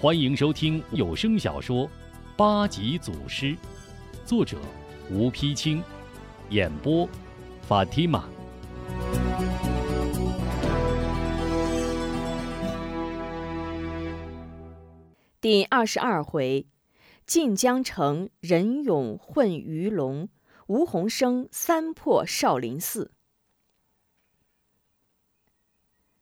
[0.00, 1.86] 欢迎收听有声小说
[2.36, 3.46] 《八级祖师》，
[4.26, 4.58] 作者
[5.10, 5.82] 吴丕清，
[6.50, 7.08] 演播
[7.62, 8.28] 法蒂玛。
[15.40, 16.66] 第二十二回，
[17.24, 20.28] 晋江城人勇混鱼龙，
[20.66, 23.12] 吴洪生三破少林寺。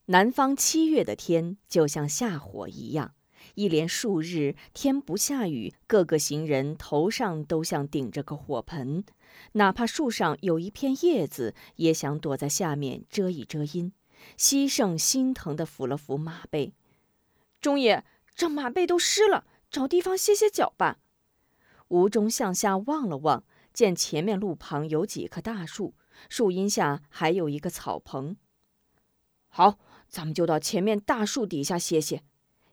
[0.07, 3.15] 南方七月的天就像下火一样。
[3.55, 9.05] 一连数日，天不下雨，个个行人头上都像顶着个火盆，
[9.53, 13.93] 哪怕树上有一片叶子，也想躲在下面遮一遮阴。
[14.37, 16.73] 西圣心疼地抚了抚马背
[17.61, 20.99] ：“中爷，这马背都湿了，找地方歇歇脚吧。”
[21.89, 25.95] 吴中向下望了望，见前面路旁有几棵大树，
[26.29, 28.37] 树荫下还有一个草棚。
[29.49, 29.79] 好，
[30.09, 32.23] 咱们就到前面大树底下歇歇。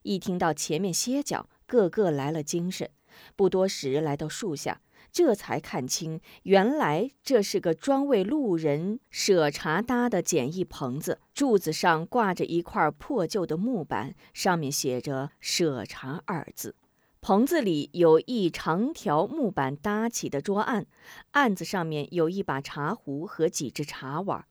[0.09, 2.89] 一听到前面歇脚，个个来了精神。
[3.35, 11.19] 不多时，来到树下，这才看清，原来这是个专为路人舍茶搭的简易棚子。
[11.35, 16.75] 柱子上挂着一块破旧的木板，上面写着“舍茶”二字。
[17.21, 20.87] 棚子里有一长条木板搭起的桌案，
[21.33, 24.45] 案子上面有一把茶壶和几只茶碗。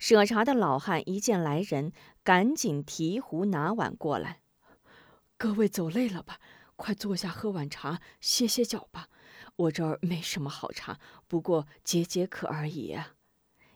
[0.00, 1.92] 舍茶的老汉一见来人，
[2.24, 4.40] 赶紧提壶拿碗过来。
[5.40, 6.38] 各位走累了吧？
[6.76, 9.08] 快坐下喝碗茶，歇歇脚吧。
[9.56, 12.94] 我这儿没什么好茶，不过解解渴而已。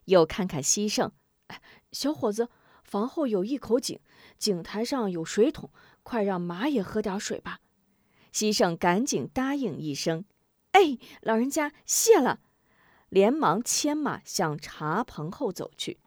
[0.04, 1.12] 又看看西圣，
[1.90, 2.50] 小伙子，
[2.82, 3.98] 房后有一口井，
[4.36, 5.70] 井台上有水桶，
[6.02, 7.60] 快让马也喝点水吧。
[8.30, 10.26] 西圣赶紧答应一声
[10.72, 12.40] ：“哎，老人家谢了。”
[13.08, 15.98] 连忙牵马向茶棚后走去。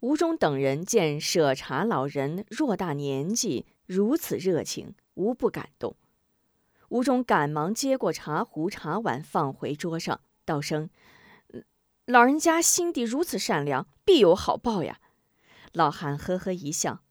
[0.00, 3.64] 吴中等人见舍茶老人偌大年纪。
[3.90, 5.96] 如此热情，无不感动。
[6.90, 10.88] 吴中赶忙接过茶壶、茶碗，放回桌上，道声
[12.06, 15.00] ：“老人家心地如此善良，必有好报呀。”
[15.74, 17.02] 老汉呵呵一笑：“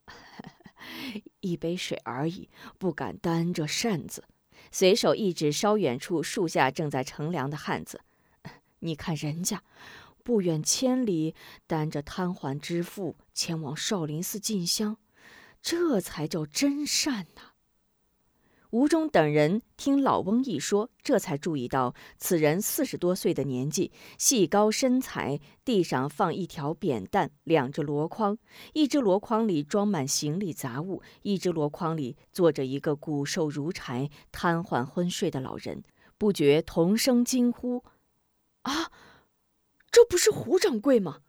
[1.40, 2.48] 一杯水而已，
[2.78, 4.24] 不敢担着扇子。”
[4.72, 8.00] 随手一指稍远处树下正在乘凉的汉子
[8.80, 9.62] ：“你看人家，
[10.24, 11.34] 不远千里，
[11.66, 14.96] 担着瘫痪之妇前往少林寺进香。”
[15.62, 17.52] 这才叫真善呐！
[18.70, 25.40] 吴中等人听老翁一说，这才注意到此人四十多岁的年纪，细高身材。
[25.64, 28.38] 地上放一条扁担，两只箩筐，
[28.72, 35.82] 一只箩筐里装满行李杂物，一只箩筐里坐着一个骨瘦如柴、瘫痪昏睡的老人。
[36.16, 37.82] 不觉同声惊呼
[38.62, 38.92] ：“啊，
[39.90, 41.22] 这不是胡掌柜吗？”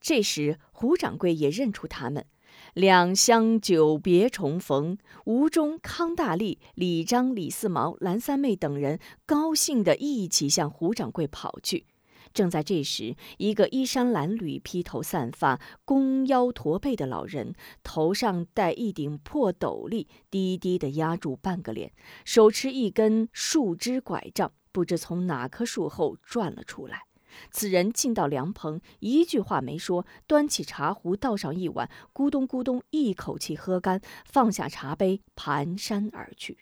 [0.00, 2.26] 这时，胡掌柜也认出他们。
[2.74, 11.86] 两相久别重逢，吴中、康大力、李章、李四毛、蓝三妹等人高兴地一起向胡掌柜跑去。
[12.32, 17.54] 正在这时，一个衣衫褴褛、披头散发、弓腰驼背的老人，
[17.84, 21.92] 头上戴一顶破斗笠，低低地压住半个脸，
[22.24, 27.02] 手持一根树枝拐杖，不知从哪棵树后转了出来。
[27.50, 36.58] 此人进到凉棚，一句话没说，端起茶壶倒上一碗，咕咚咕咚一口气喝干，放下茶杯，蹒跚而去。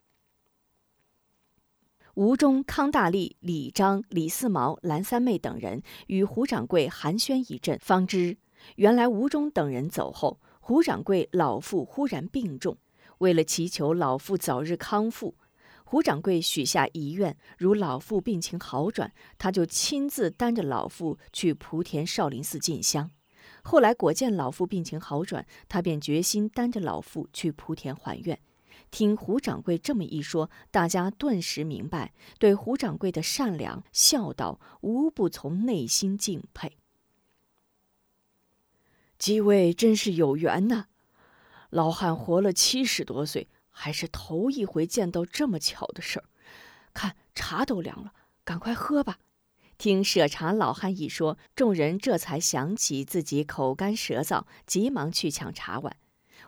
[2.14, 8.36] 吴中、康大力、李章、李四毛、蓝三妹等人与胡掌柜寒暄一阵，方知
[8.76, 12.76] 原来吴中等人走后，胡掌柜老父忽然病重，
[13.18, 15.34] 为了祈求老父早日康复。
[15.92, 23.10] 胡掌柜许下遗愿，如老妇病情好转，他就亲自担着老妇去莆田少林寺进香。
[23.62, 28.40] 后来果见老妇病情好转，他便决心担着老妇去莆田还愿。
[28.90, 36.78] 听胡掌柜这么一说，大家顿时明白，对胡掌柜的善良孝道，无不从内心敬佩。
[39.18, 40.86] 几位真是有缘呐！
[41.68, 43.48] 老汉活了七十多岁。
[43.72, 46.24] 还是头一回见到这么巧的事儿，
[46.94, 48.12] 看茶都凉了，
[48.44, 49.18] 赶快喝吧。
[49.78, 55.96] 听舍茶老汉一说，众人这才想起自己口干舌燥，急忙去抢茶碗。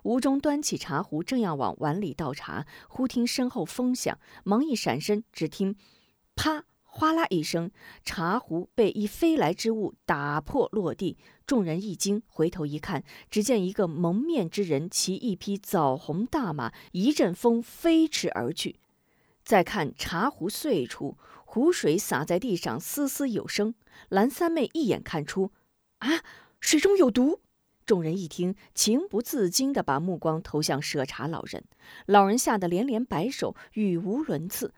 [0.04, 5.76] 吴中端起茶壶，正要往碗里倒茶，忽听身后风响，忙一闪身，只听
[6.36, 6.64] “啪”。
[6.96, 7.72] 哗啦一声，
[8.04, 18.80] 茶壶被一飞来之物打破落地，众人一惊，回头一看，只见一个蒙面之人骑一匹枣红大马，一阵风飞驰而去。
[19.44, 23.74] 再看茶壶碎出，湖水洒在地上，丝丝有声。
[24.08, 25.52] 蓝三妹一眼看出，
[25.98, 26.22] 啊，
[26.60, 27.42] 水中有毒，
[27.84, 31.64] 众人一听，情不自禁地把目光投向舍茶老人。
[32.06, 34.72] 老人吓得连连摆手，语无伦次：“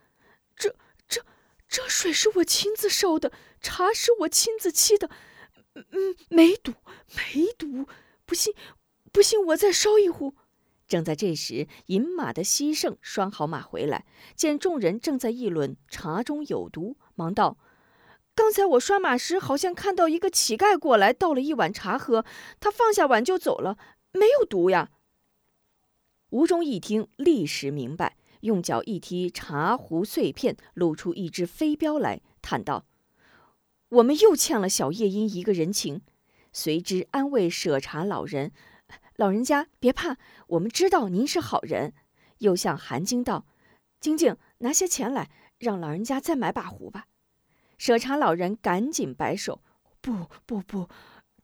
[0.57, 0.75] 这、
[1.07, 1.25] 这、
[1.69, 3.31] 这水是我亲自烧的，
[3.61, 5.09] 茶是我亲自沏的，
[5.77, 6.73] 嗯，没毒，
[7.17, 7.87] 没毒。
[8.25, 8.55] 不信，
[9.13, 10.35] 不信，我再烧一壶。”
[10.89, 14.07] 正在这时，饮马的西圣拴好马回来，
[14.37, 17.59] 见众人正在议论茶中有毒，忙道。
[18.37, 22.25] 刚才我拴马时，好像看到一个乞丐过来，倒了一碗茶喝。
[22.61, 23.77] 他放下碗就走了，
[24.13, 24.91] 没有毒呀。
[26.31, 32.85] 吴中一听，立时明白，用脚一踢茶壶碎片，露出一只飞镖来，叹道
[33.97, 36.03] ：“我们又欠了小夜莺一个人情。”
[36.53, 38.53] 随之安慰舍茶老人
[39.17, 40.17] ：“老人家别怕，
[40.49, 41.93] 我们知道您是好人。”
[42.39, 43.47] 又向韩晶道
[44.01, 47.07] ：“晶晶，拿些钱来，让老人家再买把壶吧。”
[47.79, 49.63] 舍茶老人赶紧摆手
[50.01, 50.89] ：“不不不，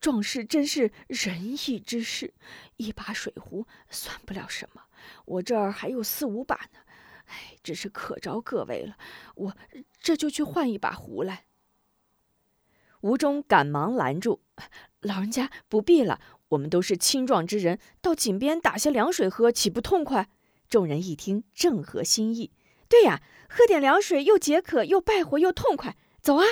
[0.00, 2.34] 壮士真是仁义之士，
[2.76, 4.82] 一把水壶算不了什么，
[5.26, 6.80] 我这儿还有四五把呢。
[7.26, 8.96] 哎，只是可着各位了，
[9.36, 9.56] 我
[10.00, 11.44] 这就去换一把壶来。”
[13.02, 14.40] 吴中赶忙拦住
[15.02, 20.28] ：“老人家不必了，我们都是青壮之人，到井边打些凉水喝，岂不痛快？”
[20.68, 22.50] 众人一听，正合心意。
[22.88, 25.96] 对呀，喝点凉水又解渴，又败火，又痛快。
[26.20, 26.44] 走啊！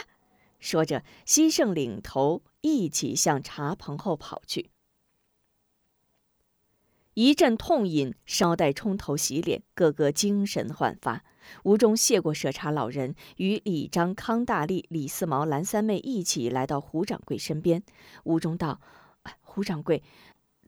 [0.58, 4.70] 说着，西圣领头一起向茶棚后跑去。
[7.14, 11.24] 一阵痛饮，稍待冲头洗脸，个个精神焕发。
[11.64, 17.82] 吴中谢过舍茶老人，与李章、康大力、李四毛、蓝三妹一起来到胡掌柜身边。
[18.24, 18.80] 吴中道
[19.40, 20.02] ：“胡掌柜，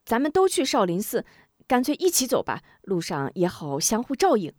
[0.04, 1.24] 咱们都去少林寺，
[1.66, 4.52] 干脆一起走吧，路上也好相互照应。”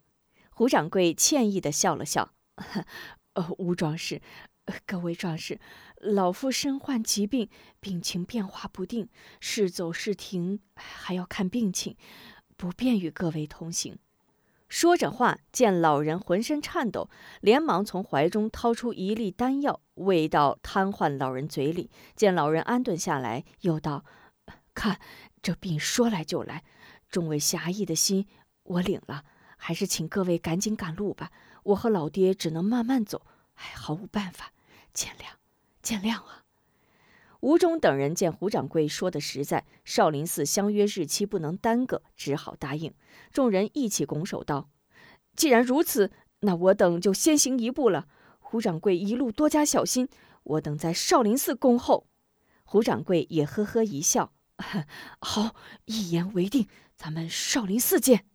[0.51, 2.33] 胡掌柜歉意的笑了笑。
[3.33, 4.21] 呃，吴壮士，
[4.85, 5.59] 各位壮士，
[5.97, 7.49] 老夫身患疾病，
[7.79, 11.97] 病情变化不定，是走是停，还要看病情，
[12.55, 13.97] 不便与各位同行。
[14.73, 17.07] 说着话，见老人浑身颤抖，
[17.41, 21.91] 连忙从怀中掏出一粒丹药，喂到瘫痪老人嘴里。
[22.15, 24.03] 见老人安顿下来，又道
[24.73, 24.99] ：“看
[25.43, 26.63] 这病说来就来，
[27.07, 28.25] 众位侠义的心
[28.63, 29.25] 我领了，
[29.57, 31.29] 还是请各位赶紧赶路吧。”
[31.65, 34.53] 我和老爹只能慢慢走，哎，毫无办法，
[34.91, 35.35] 见谅，
[35.83, 36.42] 见谅啊！
[37.43, 42.93] 吴中等人见胡掌柜说的实在，少林寺相约日期不能耽搁，只好答应。
[43.33, 44.69] 众人一起拱手道
[45.35, 46.09] ：“既然如此，
[46.39, 48.07] 那我等就先行一步了。
[48.39, 50.07] 胡掌柜一路多加小心，
[50.43, 52.07] 我等在少林寺恭候。”
[52.63, 54.31] 胡掌柜也呵呵一笑
[55.19, 55.53] ：“好，
[55.83, 58.25] 一言为定，咱们少林寺见。”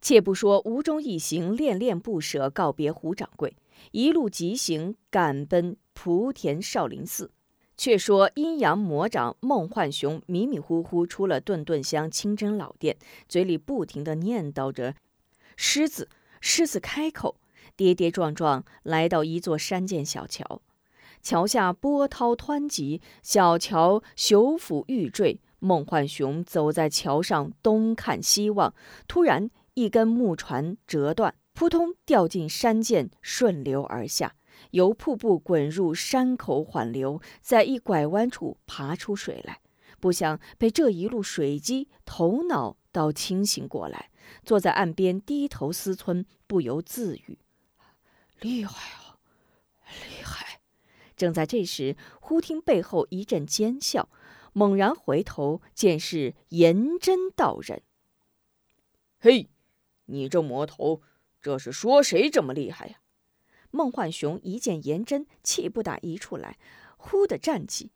[0.00, 3.56] 且不说吴中一行恋恋不舍告别胡掌柜，
[3.92, 7.30] 一路疾行赶奔莆田少林寺。
[7.76, 14.94] 却说阴阳魔掌孟焕雄迷迷糊糊出了顿顿香清真老店，嘴里不停地念叨着
[15.56, 16.10] “狮子，
[16.42, 17.36] 狮子开口”，
[17.76, 20.60] 跌跌撞撞来到一座山涧小桥。
[21.22, 25.40] 桥下波涛湍急，小桥朽腐欲坠。
[25.58, 28.74] 孟焕雄走在桥上，东看西望，
[29.08, 29.50] 突然。
[29.80, 34.36] 一根木船折断，扑通掉进山涧，顺流而下，
[34.72, 39.60] 由瀑布滚入山口缓流，在一拐弯处爬出水来。
[39.98, 44.10] 不想被这一路水击，头脑倒清醒过来，
[44.44, 47.38] 坐在岸边低头思忖，不由自语
[48.40, 49.16] ：“厉害啊，
[49.86, 50.60] 厉害！”
[51.16, 54.10] 正在这时，忽听背后一阵尖笑，
[54.52, 57.82] 猛然回头，见是颜真道人。
[59.18, 59.48] 嘿！
[60.10, 61.00] 你这魔头，
[61.40, 63.00] 这是说谁这么厉害呀？
[63.70, 66.58] 孟焕雄一见颜真，气不打一处来，
[66.96, 67.92] 忽地站起：“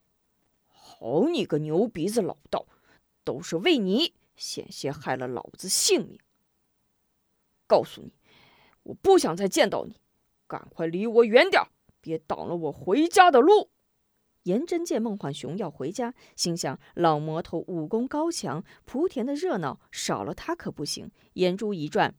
[0.71, 2.67] 好你个牛鼻子老道，
[3.25, 6.21] 都是为你险些害了老子性命！
[7.67, 8.13] 告诉你，
[8.85, 9.97] 我不想再见到你，
[10.47, 11.61] 赶快离我远点，
[12.01, 13.71] 别挡了我回家的路。”
[14.45, 21.11] 颜真见孟焕雄要回家，心想：老魔头武功高强，莆田的热闹少了他可不行。
[21.35, 22.15] 眼珠一转：“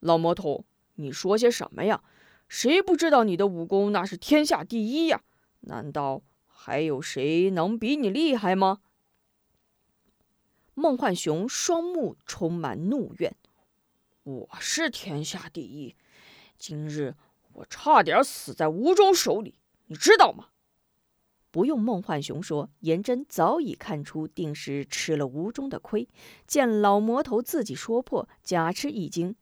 [0.00, 2.02] 老魔头，你说些什么呀？
[2.48, 5.22] 谁不知道你的武功那是天下第一呀？
[5.60, 8.80] 难道还有谁能比你厉害吗？”
[10.72, 13.36] 孟焕雄双目充满怒怨
[14.24, 15.94] ：“我是天下第一，
[16.56, 17.14] 今日
[17.52, 20.48] 我差点死在吴中手里，你知道吗？”
[21.54, 26.08] 不用孟幻雄说，颜真早已看出，定是吃了吴中的亏。
[26.48, 29.36] 见老魔头自己说破，假吃一惊：“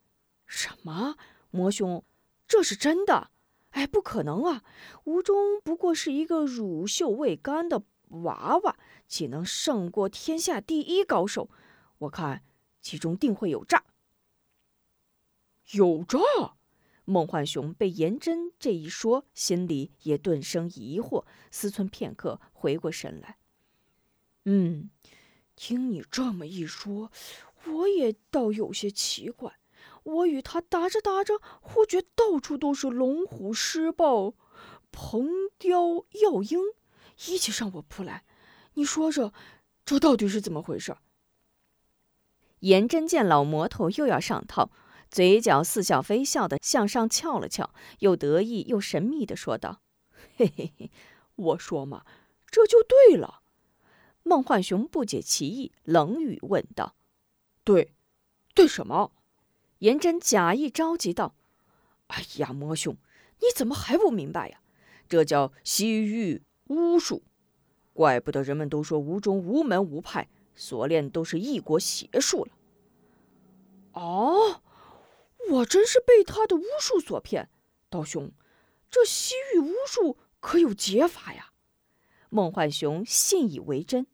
[0.45, 1.17] 什么？
[1.51, 2.05] 魔兄，
[2.47, 3.31] 这是真的？
[3.71, 4.63] 哎，不可能啊！
[5.05, 8.77] 吴中不过是一个乳臭未干的娃娃，
[9.09, 11.49] 岂能胜过天下第一高手？
[11.97, 12.43] 我看
[12.83, 13.85] 其中定会有诈。
[15.71, 16.19] 有诈！
[17.05, 23.39] 孟焕雄被颜真这一说，心里也顿生疑惑，思忖片刻，回过神来。
[24.45, 24.91] 嗯，
[25.57, 27.11] 听你这么一说，
[27.67, 29.59] 我也倒有些奇怪。
[30.05, 34.35] 我与他打着打着，忽觉到处都是龙虎狮豹、
[34.91, 35.29] 鹏
[35.59, 36.59] 雕耀鹰，
[37.27, 38.25] 一起向我扑来。
[38.75, 39.33] 你说说，
[39.85, 40.97] 这到底是怎么回事？
[42.61, 44.71] 颜真见老魔头又要上套。
[45.13, 49.83] 嘴角似笑非笑的向上翘了翘，又得意又神秘的说道
[50.39, 50.91] ：“嘿嘿嘿，
[51.37, 52.07] 我说嘛，
[52.51, 53.43] 这就对了。”
[54.25, 56.95] 孟焕雄不解其意，冷语问道
[57.63, 57.93] ：“对，
[58.55, 59.13] 对什么？”
[59.81, 61.35] 颜真假意着急道
[62.09, 62.97] ：“哎呀，魔兄，
[63.41, 64.63] 你怎么还不明白呀？
[65.11, 67.23] 这叫西域巫术，
[67.93, 72.53] 怪不得人们都说吴中无门无派，所练都是异国邪术了。”
[74.01, 74.63] 哦。
[75.51, 77.51] 我真是被他的巫术所骗，
[77.91, 78.33] 道兄，
[78.91, 81.53] 这西域巫术可有解法呀？
[82.31, 84.07] 孟焕雄信以为真。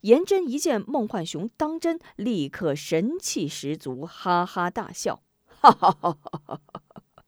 [0.00, 7.24] 颜真一见孟焕雄当真，立刻神气十足，哈哈大笑，哈哈哈哈哈哈！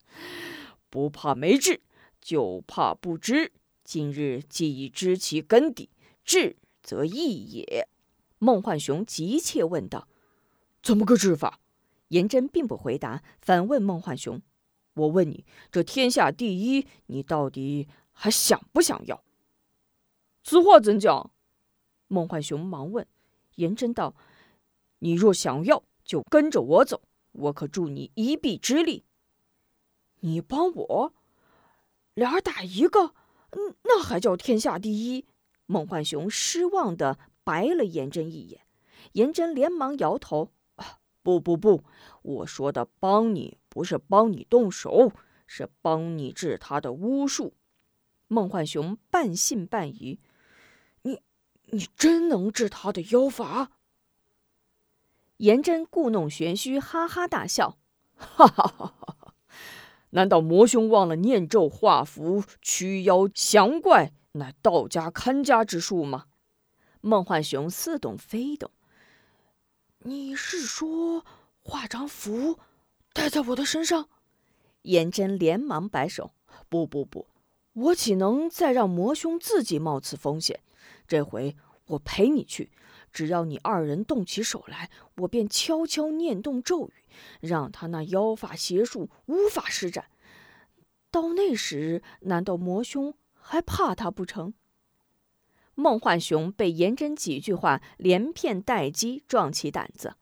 [0.88, 1.82] 不怕没智，
[2.20, 3.52] 就怕不知。
[3.84, 5.90] 今日既已知其根底，
[6.24, 7.88] 智则易也。
[8.38, 10.08] 孟焕雄急切问道
[10.82, 11.60] ：“怎么个治法？”
[12.08, 14.40] 颜真并不回答，反问孟焕雄
[14.94, 19.22] ：“我问你，这天下第一，你到底还想不想要？”
[20.44, 21.32] 此话怎讲？
[22.08, 23.06] 孟焕雄忙问。
[23.56, 24.14] 颜真道
[25.00, 29.04] ：“你若想要，就跟着我走，我可助你一臂之力。”
[30.20, 31.14] 你帮我？
[32.14, 33.14] 俩打一个？
[33.82, 35.26] 那还叫天下第一？
[35.66, 38.60] 孟焕雄失望的白了颜真一眼。
[39.12, 40.52] 颜真连忙摇头。
[41.26, 41.82] 不不不，
[42.22, 45.10] 我说的帮你不是帮你动手，
[45.48, 47.54] 是帮你治他的巫术。
[48.28, 50.20] 梦幻熊半信半疑
[51.02, 51.20] ：“你
[51.64, 53.72] 你真能治他的妖法？”
[55.38, 57.76] 颜真故弄玄虚，哈哈大笑
[58.14, 59.34] ：“哈哈哈哈！
[60.10, 66.26] 难道魔兄忘了念咒画符、驱妖降怪，乃道家看家之术吗？”
[67.02, 68.70] 梦幻熊似懂非懂。
[70.06, 71.24] 你是说
[71.64, 72.60] 画张符，
[73.12, 74.08] 戴在我的身上？
[74.82, 76.30] 颜真连忙摆手
[76.70, 77.26] ：“不不不，
[77.72, 80.60] 我岂能再让魔兄自己冒此风险？
[81.08, 82.70] 这回我陪你去，
[83.12, 86.92] 只要你二人动起手来，我便悄悄念动咒语，
[87.40, 90.04] 让他那妖法邪术无法施展。
[91.10, 94.54] 到那时，难道魔兄还怕他不成？”
[95.76, 100.16] 孟焕雄被颜真几句话连骗带击，壮起胆子。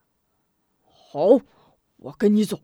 [0.82, 1.40] 好，
[1.96, 2.61] 我跟你走，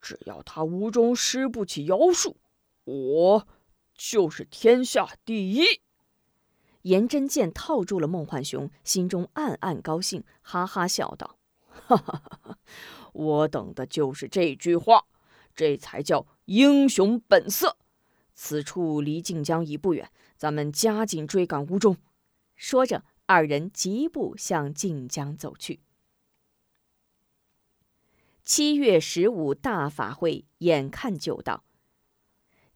[0.00, 2.38] 只要他屋中施不起妖术，
[2.84, 3.46] 我
[3.94, 5.82] 就是天下第一。
[6.82, 11.36] 颜真见套住了孟焕雄，心中暗暗高兴，哈哈笑道
[11.68, 12.58] ：“哈哈哈哈
[13.12, 15.04] 我等的就是这句话，
[15.54, 17.76] 这才叫英雄本色。
[18.34, 21.98] 此处离晋江已不远，咱们加紧追赶吴中。”
[22.62, 25.80] 说着，二人疾步向晋江走去。
[28.44, 31.64] 七月十五大法会眼看就到，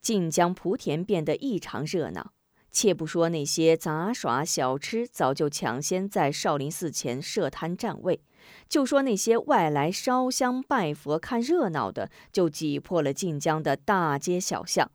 [0.02, 2.32] 晋江莆田变得异常热闹。
[2.72, 8.20] 且不说那些杂耍小吃早就抢先在少林寺前设摊占位，
[8.68, 14.90] 就说那些外来烧香拜佛看热闹的，就挤破了晋江的大街小巷。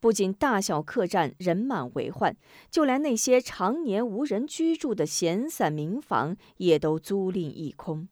[0.00, 2.36] 不仅大小客栈人满为患，
[2.70, 8.08] 就连那些常年无人居住的闲散民房也都租赁一空。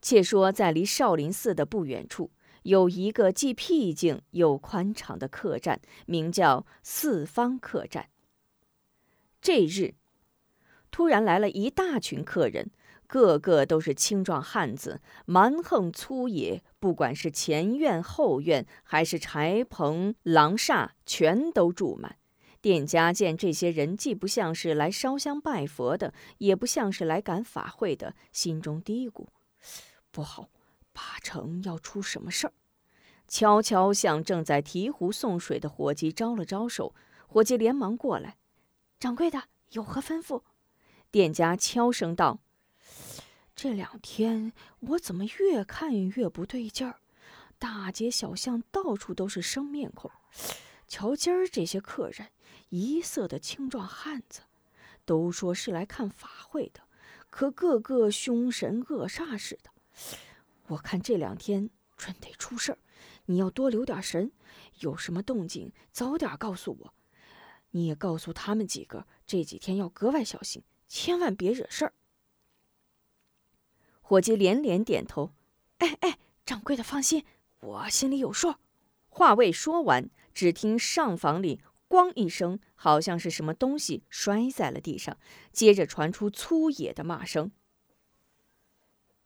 [0.00, 2.30] 且说在离少林寺的不远处，
[2.62, 8.08] 有一个既僻静又宽敞的客栈，名叫四方客栈。
[9.40, 9.94] 这日，
[10.90, 12.70] 突然来了一大群客人。
[13.06, 22.16] 个个都是青壮汉子，蛮横粗野，不管是前院后院，还是柴棚廊厦，全都住满。
[22.60, 29.26] 店家见这些人既不像是来烧香拜佛的，也不像是来赶法会的，心中嘀咕：
[30.10, 30.48] 不好，
[30.92, 32.52] 八成要出什么事儿。
[33.28, 36.94] 悄悄向正在提壶送水的伙计招了招手，
[37.28, 38.36] 伙计连忙过来
[38.98, 40.42] ：“掌柜的有何吩咐？”
[41.12, 42.40] 店家悄声道。
[43.56, 47.00] 这两天我怎么越看越不对劲儿？
[47.58, 50.10] 大街小巷到处都是生面孔。
[50.86, 52.28] 瞧今儿这些客人，
[52.68, 54.42] 一色的青壮汉子，
[55.06, 56.82] 都说是来看法会的，
[57.30, 59.70] 可个个凶神恶煞似的。
[60.66, 62.78] 我看这两天准得出事儿，
[63.24, 64.30] 你要多留点神，
[64.80, 66.94] 有什么动静早点告诉我。
[67.70, 71.94] 你也告诉他们几个，这几天要格外小心，千万别惹事儿。
[74.08, 75.32] 伙计连连点头
[75.78, 77.24] ：“哎哎，掌柜的放心，
[77.58, 78.54] 我心里有数。”
[79.10, 81.60] 话未说完，只听上房里
[81.90, 85.18] “咣”一声，好像是什么东西摔在了地上，
[85.50, 87.50] 接着传出粗野的骂声：“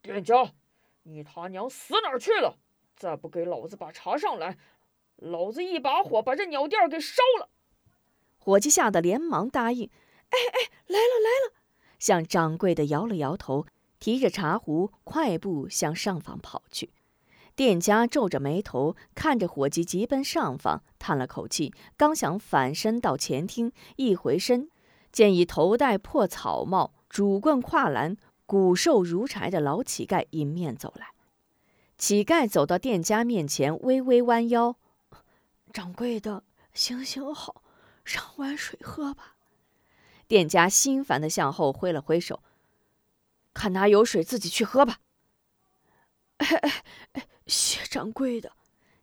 [0.01, 0.55] 店家，
[1.03, 2.57] 你他娘死哪儿去了？
[2.97, 4.57] 再不给老子把茶上来，
[5.17, 7.51] 老子一把火把这鸟店给烧了！”
[8.41, 9.91] 伙计吓得连忙答应
[10.31, 11.55] ：“哎哎，来了来了！”
[12.01, 13.67] 向掌柜的摇了摇头。
[14.01, 16.91] 提着茶壶，快步向上房跑去。
[17.55, 24.71] 店家皱着眉头看着伙计急奔上房，叹了口气，刚想反身到前厅，一回身，
[25.13, 28.17] 见一头戴破草帽、拄棍跨栏、
[28.47, 31.09] 骨瘦如柴的老乞丐迎面走来。
[31.99, 34.77] 乞丐走到店家面前，微微弯腰
[35.71, 37.63] ：“掌柜的，行行好，
[38.07, 39.37] 上碗水喝吧。”
[40.27, 42.43] 店家心烦的向后挥了挥手。
[43.53, 44.99] 看哪有水，自己去喝吧。
[46.39, 48.53] 哎哎哎，谢掌柜的。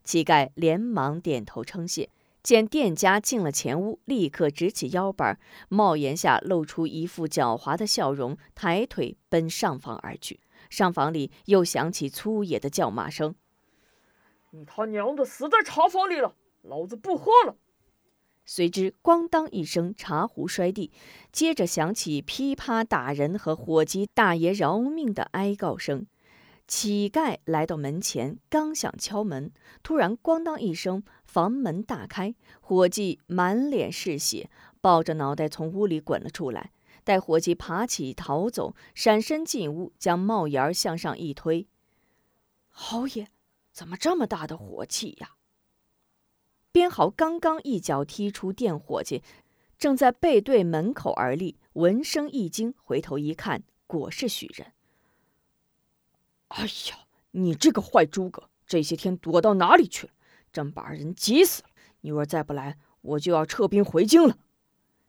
[0.03, 2.09] 乞丐连忙点头称谢。
[2.43, 5.37] 见店家进了前屋，立刻直起腰板，
[5.67, 10.39] 帽檐下露出一副狡猾的笑容，抬腿奔上房而去。
[10.69, 13.35] 上房里又响起粗野的叫骂声
[14.51, 16.35] ：“你他娘的死在茶房里了！
[16.61, 17.57] 老子不喝了！”
[18.49, 20.89] 随之，咣当一声，茶壶摔地，
[21.33, 26.07] 接着响起噼啪打人和伙计大爷饶命的哀告声。
[26.65, 29.51] 乞丐来到门前，刚想敲门，
[29.83, 34.49] 突然咣当一声，房门大开，伙计满脸是血，
[34.79, 36.71] 抱着脑袋从屋里滚了出来。
[37.03, 41.67] 待伙计爬起逃走，闪身进屋，将帽檐向上一推
[42.71, 43.27] ：“侯爷，
[43.71, 45.31] 怎么这么大的火气呀？”
[46.77, 49.23] 边豪刚刚一脚踢出店伙计，
[49.79, 54.73] 正在背对门口而立，闻声一惊，回头一看，果是许人。
[56.49, 60.13] 哎呀，你这个坏诸葛，这些天躲到哪里去了？
[60.53, 61.69] 真把人急死了！
[62.01, 64.37] 你若再不来，我就要撤兵回京了。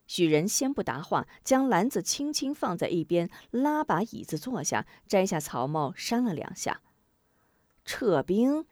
[0.06, 6.80] 许人先不答话，将篮子轻轻放在一边，拉把椅子坐下，摘下草帽扇了两下。
[7.84, 8.64] 撤兵？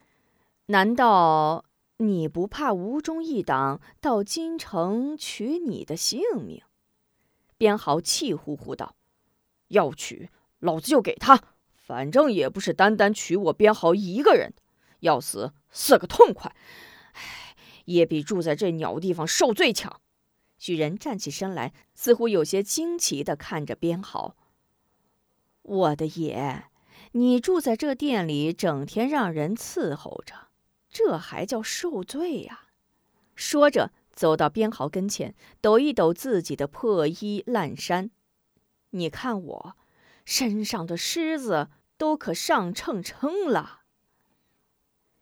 [0.68, 1.66] 难道？
[1.98, 6.62] 你不怕吴中一党到京城取你的性命？
[7.56, 8.96] 边豪气呼呼道
[9.68, 10.28] ：“要取，
[10.58, 11.42] 老子就给他，
[11.74, 14.52] 反正也不是单单取我边豪一个人，
[15.00, 16.54] 要死死个痛快，
[17.12, 17.56] 唉，
[17.86, 20.00] 也比住在这鸟地方受罪强。”
[20.58, 24.36] 许人站起身来，似乎有些惊奇地看着边豪
[25.62, 26.64] ：“我的爷，
[27.12, 30.45] 你住在这店里，整天让人伺候着。”
[30.96, 32.68] 这还叫受罪呀！
[33.34, 38.10] 说着，走到边豪跟前，抖一抖自己的破衣烂衫。
[38.92, 39.76] 你看我
[40.24, 43.82] 身上的虱子都可上秤称了。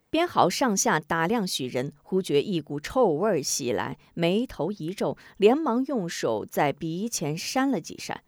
[0.09, 8.23] 边豪上下打量许人，忽觉一股臭味袭来，眉头一皱，连忙用手在鼻前扇了几扇。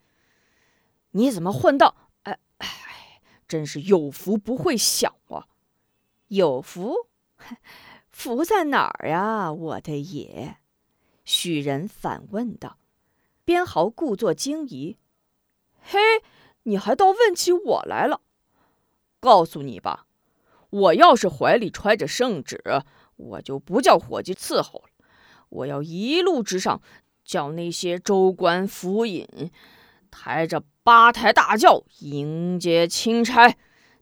[1.11, 1.95] 你怎么混到？
[2.23, 5.47] 哎哎，真是有福不会享啊！
[6.27, 7.06] 有福？
[8.09, 10.57] 福在哪儿呀，我的爷？
[11.23, 12.77] 许人反问道。
[13.43, 14.97] 边豪故作惊疑
[15.79, 15.99] ：“嘿，
[16.63, 18.21] 你还倒问起我来了？
[19.21, 20.07] 告诉你吧，
[20.69, 22.61] 我要是怀里揣着圣旨，
[23.15, 25.05] 我就不叫伙计伺候了，
[25.49, 26.81] 我要一路之上
[27.23, 29.51] 叫那些州官府尹
[30.11, 33.55] 抬着八抬大轿迎接钦差，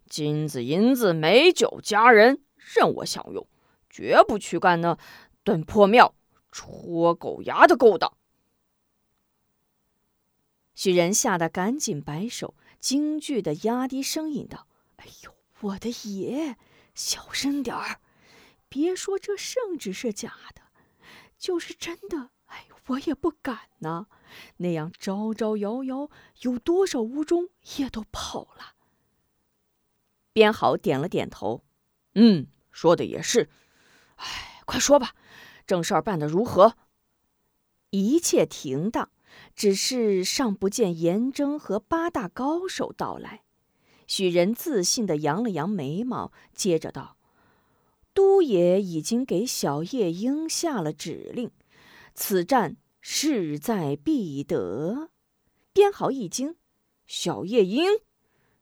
[0.09, 2.41] 金子银子美酒佳人。”
[2.73, 3.47] 任我享用，
[3.89, 4.97] 绝不去干那
[5.43, 6.15] 蹲破庙、
[6.51, 8.17] 戳狗牙的勾当。
[10.73, 16.57] 许人吓得赶紧摆手，惊惧的压低声音道：“哎呦，我的爷，
[16.93, 18.01] 小声点儿！
[18.67, 20.61] 别说这圣旨是假的，
[21.37, 24.07] 就是真的，哎，我也不敢呐。
[24.57, 26.09] 那样招招摇摇，
[26.41, 28.73] 有多少吴中也都跑了。”
[30.33, 31.63] 边豪点了点头。
[32.15, 33.49] 嗯，说的也是。
[34.17, 35.15] 哎，快说吧，
[35.65, 36.75] 正事儿办得如何？
[37.91, 39.09] 一切停当，
[39.55, 43.43] 只是尚不见严征和八大高手到来。
[44.07, 47.15] 许人自信地扬了扬眉毛，接着道
[48.13, 51.49] ：“都爷已经给小夜莺下了指令，
[52.13, 55.09] 此战势在必得。
[55.71, 56.57] 编号一惊
[57.07, 57.99] ：“小夜莺，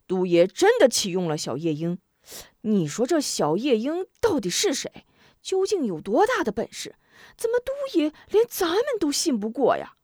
[0.05, 1.97] 都爷真的启用了小夜莺？
[2.63, 5.05] 你说这小夜莺到底是谁？
[5.41, 6.95] 究竟有多大的本事？
[7.37, 9.95] 怎么都爷连咱们都信不过呀？”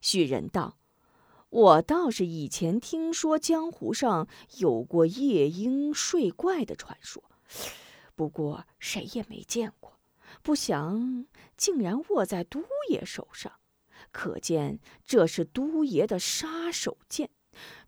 [0.00, 0.78] 许人道
[1.50, 7.22] ：“我倒是以前听说江湖上有过夜莺睡怪的传说。”
[8.14, 9.98] 不过谁也没见过，
[10.42, 13.52] 不想竟然握在都爷手上，
[14.10, 17.28] 可见这是都爷的杀手锏。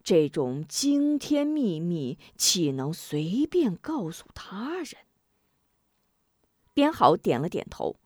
[0.02, 4.94] 这种惊天秘密岂能随便告诉他人？
[6.72, 7.96] 编号点了点头。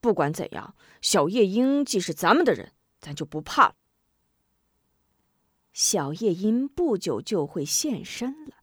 [0.00, 3.74] 不管怎样，小夜莺既是咱们的人，咱就不怕了。
[5.72, 8.54] 小夜莺不久就会现身了，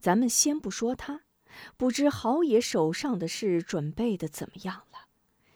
[0.00, 1.22] 咱们先不说他。
[1.76, 5.08] 不知豪爷手上的事准备的怎么样了？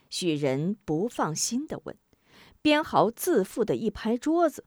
[0.09, 1.97] 许仁不放心的问。
[2.63, 4.67] 边豪自负的一拍桌子：“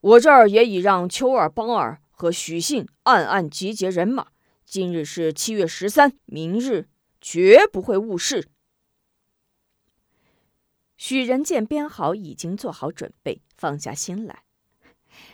[0.00, 4.28] 我这儿也已让秋儿、邦儿和许信暗暗集结人马。
[4.64, 6.88] 今日是七月十三，明日
[7.20, 8.48] 绝不会误事。”
[10.96, 14.42] 许仁见边豪已经做好准备，放下心来。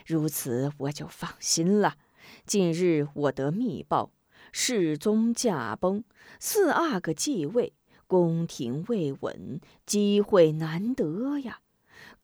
[0.05, 1.97] 如此我就放心了。
[2.45, 4.11] 近日我得密报。
[4.51, 6.03] 世宗驾崩，
[6.39, 7.73] 四阿哥继位，
[8.07, 11.59] 宫廷未稳，机会难得呀！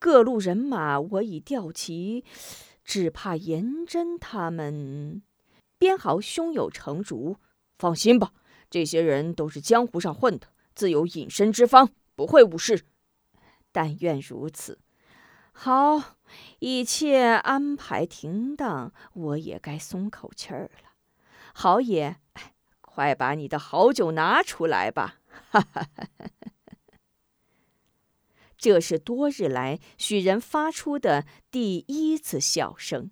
[0.01, 2.25] 各路人马我已调齐，
[2.83, 5.21] 只怕颜真他们。
[5.77, 7.37] 边豪胸有成竹，
[7.77, 8.33] 放心吧，
[8.67, 12.83] 这些人都是江湖上混的，自有隐身之方，不会误事。
[13.71, 14.79] 但愿如此。
[15.51, 16.15] 好，
[16.57, 20.89] 一切安排停当，我也该松口气儿了。
[21.53, 22.15] 豪爷，
[22.81, 25.19] 快把你的好酒拿出来吧！
[25.51, 26.27] 哈哈哈哈
[28.61, 33.09] 这是多日来许人发出的第一次笑声。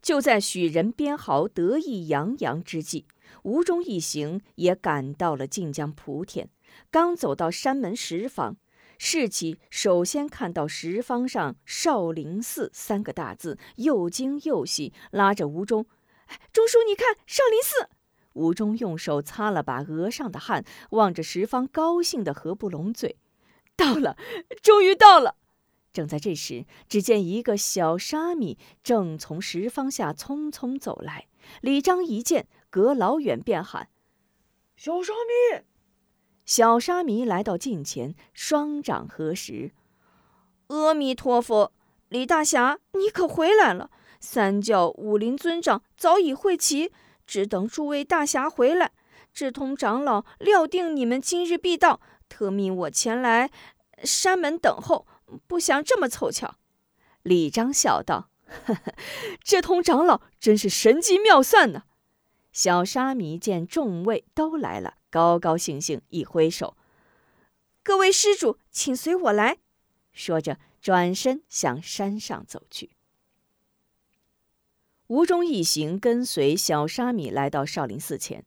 [0.00, 3.06] 就在许人边豪得意洋洋之际，
[3.42, 6.48] 吴中一行也赶到了晋江莆田。
[6.92, 8.56] 刚走到山门石坊，
[8.96, 15.84] 士气首先看到石坊上“少林寺”三个大字，又惊又喜，拉着吴中。
[16.52, 17.95] 钟叔，你看少林寺。
[18.36, 23.16] 吴中用手擦了把额上的汗，望着十方，高兴的合不拢嘴。
[23.74, 24.16] 到了，
[24.62, 25.36] 终于到了！
[25.92, 31.26] 正在这时，只见一个小沙弥正从石方下匆匆走来。
[31.62, 33.88] 李章一见，隔老远便喊
[34.76, 35.62] ：“小沙弥！”
[36.44, 39.72] 小沙弥来到近前，双掌合十
[40.68, 41.72] ：“阿弥陀佛，
[42.10, 46.90] 李大侠，你可回来了。”三教武林尊长早已会齐，
[47.26, 48.92] 只等诸位大侠回来。
[49.32, 53.50] 智通长老料定你们今日必到，特命我前来
[54.02, 55.06] 山门等候。
[55.48, 56.54] 不想这么凑巧。
[57.22, 58.30] 李章笑道
[58.64, 58.94] ：“呵呵，
[59.42, 61.82] 智通长老真是神机妙算呢。”
[62.52, 66.76] 小沙弥见众位都来了，高高兴兴一挥手
[67.82, 69.58] ：“各位施主，请随我来。”
[70.14, 72.95] 说着转身向山上走去。
[75.08, 78.44] 吴中一行跟随小沙弥来到少林寺前，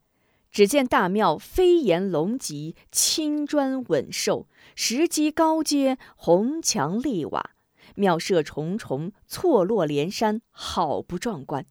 [0.51, 4.45] 只见大庙飞檐龙脊，青砖稳兽，
[4.75, 7.51] 石基高阶，红墙绿瓦，
[7.95, 11.65] 庙舍重重，错落连山，好不壮观。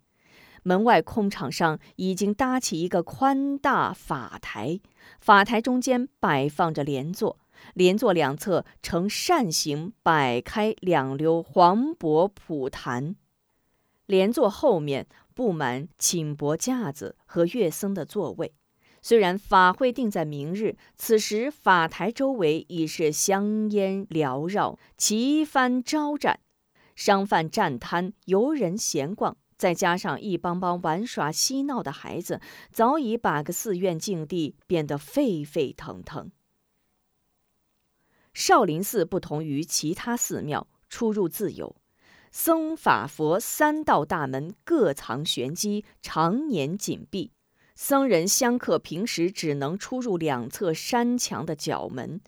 [0.62, 4.81] 门外空场上已经搭起一个宽大法台，
[5.20, 7.38] 法台中间摆放着莲座，
[7.74, 13.16] 莲座两侧呈扇形摆开两溜黄柏蒲檀。
[14.09, 18.55] 连座后面布满寝帛架子和乐僧的座位。
[19.03, 26.40] 虽然法会定在明日，此时法台周围已是香烟缭绕，旗幡招展，
[26.97, 32.40] 商贩站摊，游人闲逛，再加上一帮帮玩耍嬉闹的孩子，
[32.73, 36.33] 早已把个寺院境地变得沸沸腾腾。
[38.33, 41.77] 少林寺不同于其他寺庙，出入自由。
[42.31, 47.33] 僧法佛三道大门各藏玄机，常年紧闭。
[47.75, 52.21] 僧人香客平时只能出入两侧山墙的角门。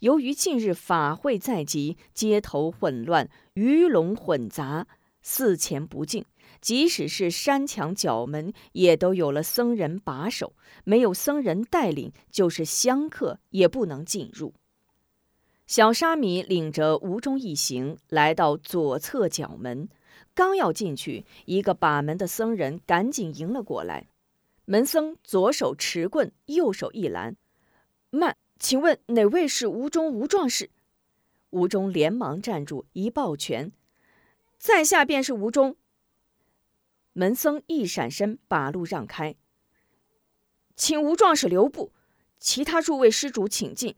[0.00, 4.86] 由于近日法会在即，街头混乱，鱼龙混杂，
[5.20, 6.24] 寺前不进。
[6.60, 14.54] 即使是山墙角门，也都有了僧人把守，没有僧人带领，就是香客也不能进入。
[15.66, 19.88] 小沙弥领着吴中一行来到左侧角门，
[20.34, 24.08] 刚要进去，一个把门的僧人赶紧迎了过来。
[24.66, 27.36] 门僧左手持棍，右手一拦。
[28.10, 30.70] 慢，请问哪位是吴中吴壮士？
[31.50, 33.72] 吴中连忙站住，一抱拳
[34.58, 35.76] ：“在下便是吴中。”
[37.14, 39.36] 门僧一闪身，把路让开，
[40.76, 41.92] 请吴壮士留步，
[42.38, 43.94] 其他诸位施主请进。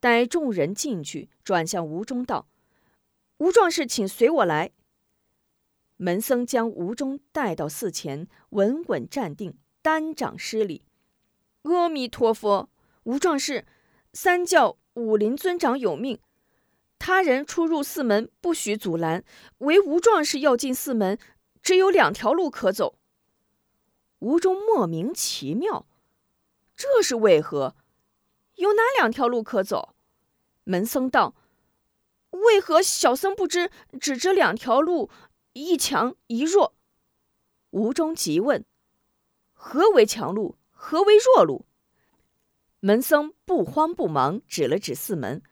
[0.00, 2.46] 待众人进去，转向吴中道
[3.38, 4.70] ：“吴壮士，请随我来。”
[5.96, 10.84] 门僧将吴中带到寺前，稳稳站定，单掌施礼
[11.62, 12.70] ：“阿弥陀佛，
[13.02, 13.66] 吴壮士，
[14.12, 16.20] 三教武林尊长有命，
[17.00, 19.24] 他人出入寺门不许阻拦，
[19.58, 21.18] 唯吴壮士要进寺门，
[21.60, 22.96] 只有两条路可走。”
[24.20, 25.86] 吴中莫名其妙
[26.76, 27.74] ：“这是为何？
[28.58, 29.96] 有哪两条路可走？”
[30.62, 31.34] 门僧道
[32.30, 33.70] ：“为何小僧不知？
[34.00, 35.10] 只知两条路。”
[35.54, 36.76] 一强一弱，
[37.70, 38.64] 吴中急问
[39.52, 40.56] ：“何为强路？
[40.70, 41.64] 何为弱路？”
[42.78, 45.42] 门僧不慌不忙，指了指四门：“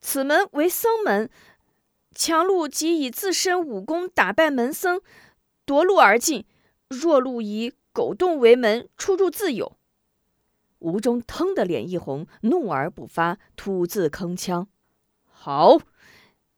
[0.00, 1.28] 此门为僧门，
[2.14, 5.02] 强路即以自身武功打败门僧，
[5.66, 6.44] 夺路而进；
[6.88, 9.76] 弱路以狗洞为门，出入自有。”
[10.78, 14.66] 吴中腾的脸一红，怒而不发，吐字铿锵
[15.24, 15.78] ：“好！”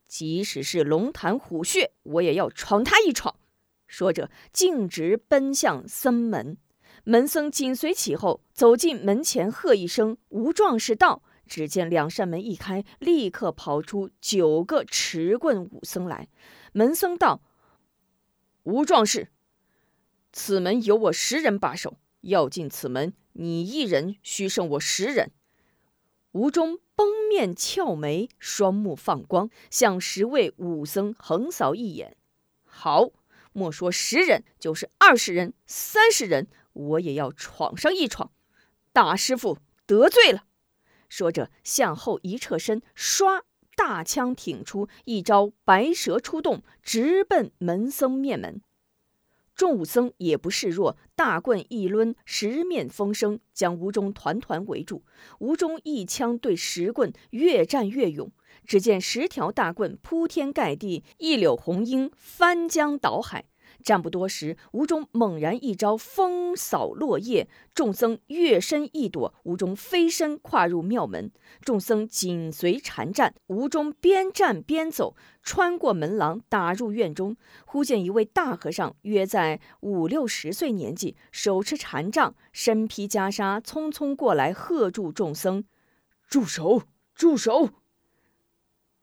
[0.06, 3.36] 即使是龙潭虎穴，我也要闯他一闯。
[3.86, 6.56] 说着，径直奔向僧门。
[7.04, 16.28] 门僧紧随其后，走进门前，喝一声：“吴壮士到！”只见两扇门一开，立刻跑出九个持棍武僧来。
[16.72, 17.42] 门僧道
[18.62, 19.28] ：“吴壮士，
[20.32, 25.30] 此门有我十人把守，要进此门，你一人须胜我十人。”
[26.32, 26.80] 吴中。
[27.00, 32.14] 绷面翘眉，双目放光，向十位武僧横扫一眼。
[32.62, 33.08] 好，
[33.54, 38.30] 莫说十人，就是二十人、三十人，我也要闯上一闯。
[38.92, 40.44] 大师傅得罪了。
[41.08, 48.60] 说着，向后一侧身，唰，大枪挺出，一招白蛇出洞，直奔门僧面门。
[49.60, 55.04] 众武僧也不示弱，大棍一抡，十面风声将吴忠团团围住。
[55.38, 58.32] 吴忠一枪对十棍，越战越勇。
[58.64, 63.49] 只见十条大棍铺天盖地，一柳红缨翻江倒海。
[63.82, 73.34] 战不多时，吴中猛然一招风扫落叶，众僧跃身一躲，吴中飞身跨入庙门，众僧紧随缠战。
[73.48, 77.36] 吴中边战边走，穿过门廊，打入院中。
[77.64, 85.64] 忽见一位大和尚，约在五六十岁年纪，手持禅杖，身披袈裟，匆匆过来，喝住众僧
[86.28, 86.82] ：“住手！
[87.14, 87.70] 住手！”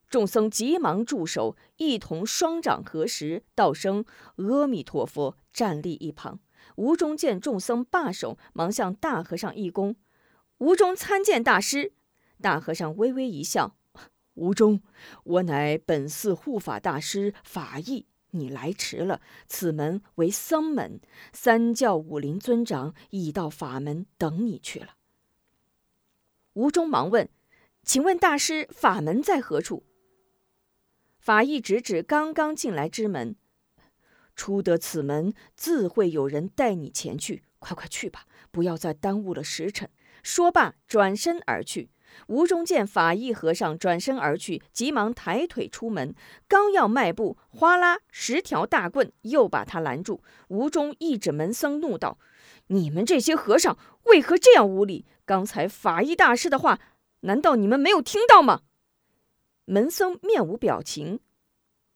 [0.10, 4.06] 众僧急忙住手，一同双掌合十，道声
[4.38, 6.40] 阿弥陀佛，站立一旁。
[6.78, 9.96] 吴中见众僧罢手，忙向大和尚一躬
[10.60, 11.94] ：“吴中参见大师。”
[12.42, 13.76] 大和尚微微一笑
[14.36, 14.82] ：“吴中，
[15.24, 19.20] 我乃本寺护法大师法义，你来迟了。
[19.48, 21.02] 此门为僧门，
[21.34, 24.96] 三教武林尊长已到法门等你去了。”
[26.54, 27.28] 吴中忙问
[27.84, 29.84] ：“请问大师，法门在何处？”
[31.28, 33.36] 法义指指刚刚进来之门，
[34.34, 37.44] 出得此门，自会有人带你前去。
[37.60, 39.90] 快快去吧，不要再耽误了时辰。
[40.24, 41.90] 说罢，转身而去。
[42.28, 46.16] 吴中见法义和尚转身而去，急忙抬腿出门，
[46.48, 50.24] 刚要迈步，哗啦，十条大棍又把他拦住。
[50.48, 52.18] 吴中一指门僧，怒道
[52.68, 55.06] ：“你们这些和尚为何这样无礼？
[55.26, 56.80] 刚才法医大师的话，
[57.20, 58.62] 难道你们没有听到吗？”
[59.70, 61.20] 门僧面无表情，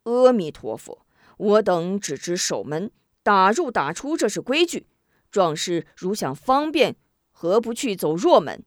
[0.03, 1.05] 阿弥陀佛，
[1.37, 2.91] 我等只知守门，
[3.23, 4.87] 打入打出，这是规矩。
[5.31, 6.97] 壮士如想方便，
[7.31, 8.65] 何不去走弱门？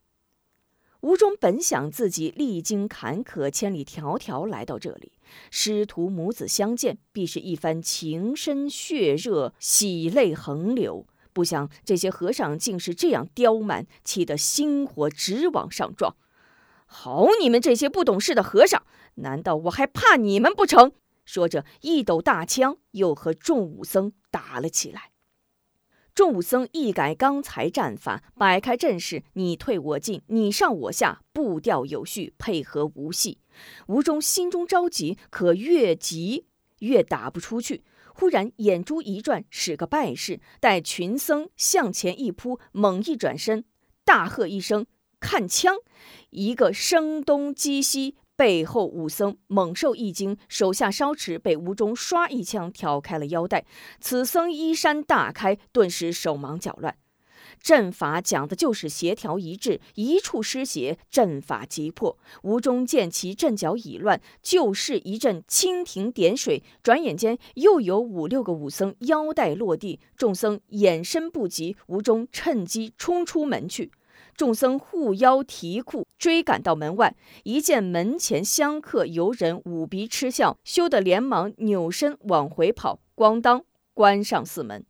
[1.01, 5.13] 吴中本想自己历经坎坷，千里迢迢来到这里，
[5.51, 11.07] 师徒母子相见，必是一番情深血热，喜泪横流。
[11.35, 16.17] 不想这些和尚竟是这样刁蛮，气得心火直往上撞。
[16.97, 18.85] 好，你们这些不懂事的和尚，
[19.17, 20.93] 难道我还怕你们不成？
[21.25, 25.11] 说着，一抖大枪，又和众武僧打了起来。
[26.15, 33.39] 众武僧一改刚才战法，摆开阵势，你退我进，你上我下，步调有序，配合无隙。
[33.89, 36.47] 吴中心中着急，可越急
[36.79, 37.83] 越打不出去。
[38.15, 43.65] 忽然眼珠一转，使个败势，待群僧向前一扑，猛一转身，
[44.05, 44.87] 大喝一声。
[45.25, 45.75] 看枪！
[46.29, 53.65] 一个声东击西，背后武僧猛受一惊，手下稍迟，被吴忠唰一枪挑开了腰带。
[54.01, 56.95] 此僧衣衫大开，顿时手忙脚乱。
[57.59, 62.19] 阵法讲的就是协调一致，一处失协，阵法即破。
[62.43, 73.91] 吴忠见其阵脚已乱，就是一阵蜻蜓点水，转眼间又有五六个武僧腰带落地，众僧眼身不及，吴忠趁机冲出门去。
[74.37, 84.85] 众僧护腰提裤，追赶到门外，一见门前香客游人捂鼻嗤笑，羞得连忙扭身往回跑，咣当关上寺门。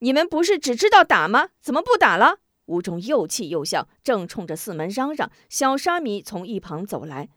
[0.00, 1.48] 你们不是只知道打吗？
[1.60, 2.38] 怎么不打了？
[2.66, 5.30] 吴忠又气又笑，正冲着寺门嚷嚷。
[5.48, 7.28] 小沙弥从一旁走来：“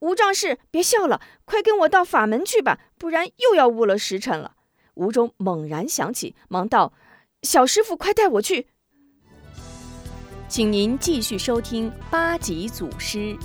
[0.00, 4.56] 吴壮士，别笑了，快跟我到法门去吧，不然又要误了时辰了。”
[4.94, 6.92] 吴忠猛然想起，忙道
[7.42, 8.68] ：“小师傅，快带我去。”
[10.48, 13.36] 请您继续收听八级祖师。